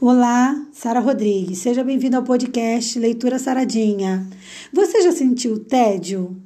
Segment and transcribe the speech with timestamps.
[0.00, 1.58] Olá, Sara Rodrigues.
[1.58, 4.24] Seja bem-vindo ao podcast Leitura Saradinha.
[4.72, 6.40] Você já sentiu tédio?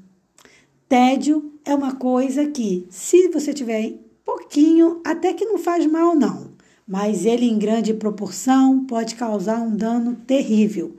[0.89, 3.93] Tédio é uma coisa que, se você tiver
[4.25, 6.53] pouquinho, até que não faz mal não,
[6.89, 10.97] mas ele em grande proporção pode causar um dano terrível.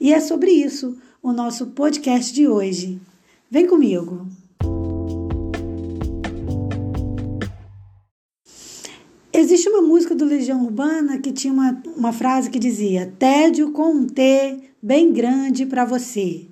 [0.00, 3.00] E é sobre isso o nosso podcast de hoje.
[3.50, 4.28] Vem comigo.
[9.38, 13.90] Existe uma música do Legião Urbana que tinha uma, uma frase que dizia: tédio com
[13.90, 16.46] um T bem grande para você.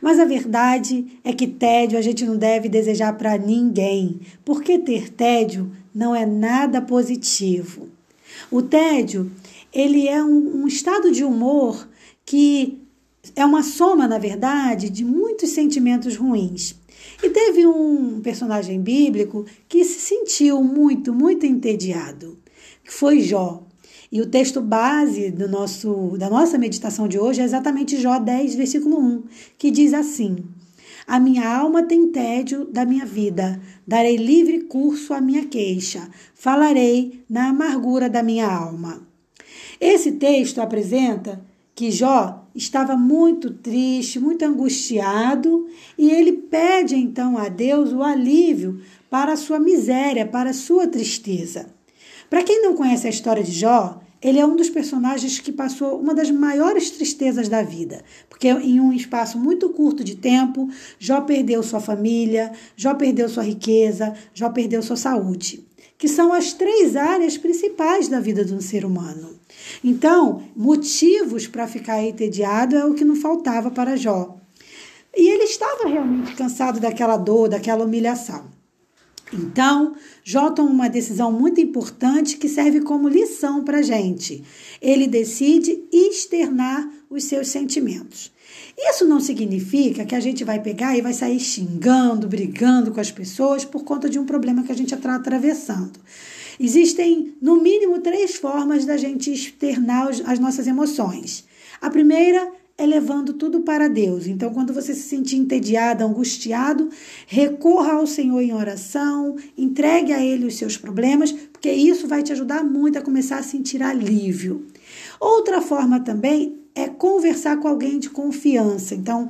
[0.00, 5.10] Mas a verdade é que tédio a gente não deve desejar para ninguém, porque ter
[5.10, 7.90] tédio não é nada positivo.
[8.50, 9.30] O tédio,
[9.70, 11.86] ele é um, um estado de humor
[12.24, 12.80] que
[13.36, 16.76] é uma soma, na verdade, de muitos sentimentos ruins.
[17.22, 22.38] E teve um personagem bíblico que se sentiu muito, muito entediado,
[22.84, 23.66] que foi Jó.
[24.10, 28.54] E o texto base do nosso, da nossa meditação de hoje é exatamente Jó 10,
[28.56, 29.22] versículo 1,
[29.56, 30.44] que diz assim:
[31.06, 37.24] A minha alma tem tédio da minha vida, darei livre curso à minha queixa, falarei
[37.28, 39.06] na amargura da minha alma.
[39.80, 41.42] Esse texto apresenta
[41.82, 45.66] que Jó estava muito triste, muito angustiado,
[45.98, 48.80] e ele pede então a Deus o alívio
[49.10, 51.66] para a sua miséria, para a sua tristeza.
[52.30, 55.98] Para quem não conhece a história de Jó, ele é um dos personagens que passou
[55.98, 61.22] uma das maiores tristezas da vida, porque em um espaço muito curto de tempo, Jó
[61.22, 65.66] perdeu sua família, Jó perdeu sua riqueza, Jó perdeu sua saúde,
[65.98, 69.30] que são as três áreas principais da vida de um ser humano.
[69.82, 74.36] Então, motivos para ficar entediado é o que não faltava para Jó.
[75.14, 78.61] E ele estava realmente cansado daquela dor, daquela humilhação.
[79.32, 84.44] Então, Jó toma uma decisão muito importante que serve como lição para a gente.
[84.80, 88.30] Ele decide externar os seus sentimentos.
[88.76, 93.10] Isso não significa que a gente vai pegar e vai sair xingando, brigando com as
[93.10, 95.98] pessoas por conta de um problema que a gente está atravessando.
[96.60, 101.44] Existem, no mínimo, três formas da gente externar as nossas emoções.
[101.80, 104.26] A primeira é levando tudo para Deus.
[104.26, 106.88] Então, quando você se sentir entediado, angustiado,
[107.26, 112.32] recorra ao Senhor em oração, entregue a Ele os seus problemas, porque isso vai te
[112.32, 114.66] ajudar muito a começar a sentir alívio.
[115.20, 118.94] Outra forma também é conversar com alguém de confiança.
[118.94, 119.28] Então,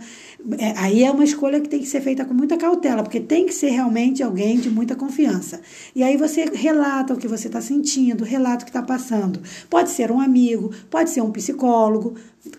[0.58, 3.46] é, aí é uma escolha que tem que ser feita com muita cautela, porque tem
[3.46, 5.60] que ser realmente alguém de muita confiança.
[5.94, 9.40] E aí você relata o que você está sentindo, relata o que está passando.
[9.68, 12.14] Pode ser um amigo, pode ser um psicólogo,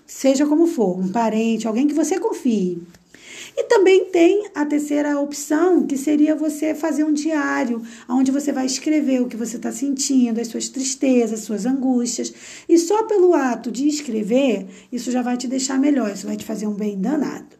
[0.05, 2.81] seja como for, um parente, alguém que você confie.
[3.55, 8.65] E também tem a terceira opção, que seria você fazer um diário, onde você vai
[8.65, 12.33] escrever o que você está sentindo, as suas tristezas, as suas angústias.
[12.67, 16.45] E só pelo ato de escrever, isso já vai te deixar melhor, isso vai te
[16.45, 17.55] fazer um bem danado.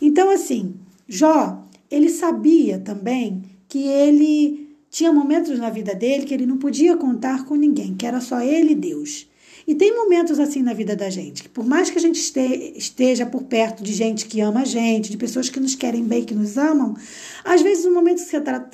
[0.00, 0.74] Então, assim,
[1.08, 6.96] Jó, ele sabia também que ele tinha momentos na vida dele que ele não podia
[6.96, 9.26] contar com ninguém, que era só ele e Deus.
[9.66, 12.18] E tem momentos assim na vida da gente, que por mais que a gente
[12.76, 16.24] esteja por perto de gente que ama a gente, de pessoas que nos querem bem,
[16.24, 16.94] que nos amam,
[17.44, 18.22] às vezes o momento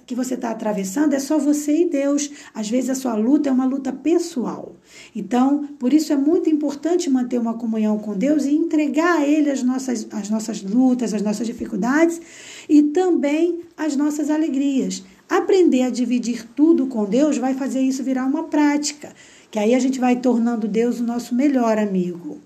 [0.06, 2.30] que você está tá atravessando é só você e Deus.
[2.54, 4.74] Às vezes a sua luta é uma luta pessoal.
[5.14, 9.50] Então, por isso é muito importante manter uma comunhão com Deus e entregar a Ele
[9.50, 12.20] as nossas, as nossas lutas, as nossas dificuldades
[12.68, 15.02] e também as nossas alegrias.
[15.28, 19.12] Aprender a dividir tudo com Deus vai fazer isso virar uma prática
[19.50, 22.38] que aí a gente vai tornando Deus o nosso melhor amigo.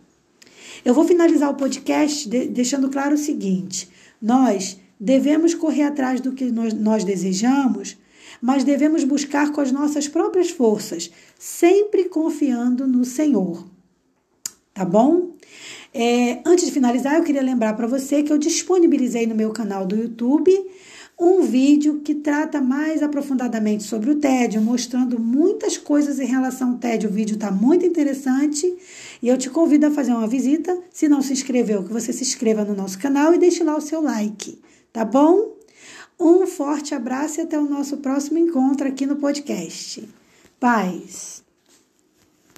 [0.84, 3.88] Eu vou finalizar o podcast deixando claro o seguinte:
[4.20, 7.96] nós devemos correr atrás do que nós, desejamos,
[8.40, 13.66] mas devemos buscar com as nossas próprias forças, sempre confiando no Senhor.
[14.74, 15.32] Tá bom?
[15.92, 19.84] É, antes de finalizar, eu queria lembrar para você que eu disponibilizei no meu canal
[19.84, 20.50] do YouTube
[21.18, 26.78] um vídeo que trata mais aprofundadamente sobre o tédio, mostrando muitas coisas em relação ao
[26.78, 27.08] tédio.
[27.08, 28.66] O vídeo está muito interessante
[29.22, 30.76] e eu te convido a fazer uma visita.
[30.90, 33.80] Se não se inscreveu, que você se inscreva no nosso canal e deixe lá o
[33.80, 34.58] seu like,
[34.92, 35.52] tá bom?
[36.18, 40.08] Um forte abraço e até o nosso próximo encontro aqui no podcast.
[40.58, 41.41] Paz!